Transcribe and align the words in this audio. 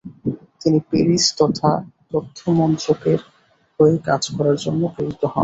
তিনি 0.61 0.79
প্যারিসে 0.89 1.31
তথ্য 2.11 2.39
মন্ত্রকের 2.51 3.19
হয়ে 3.79 3.95
কাজ 4.07 4.23
করার 4.35 4.57
জন্য 4.65 4.81
প্রেরিত 4.95 5.21
হন। 5.25 5.39